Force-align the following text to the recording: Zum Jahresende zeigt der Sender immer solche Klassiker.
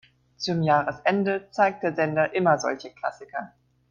Zum 0.35 0.63
Jahresende 0.63 1.47
zeigt 1.51 1.83
der 1.83 1.93
Sender 1.93 2.33
immer 2.33 2.57
solche 2.57 2.89
Klassiker. 2.91 3.53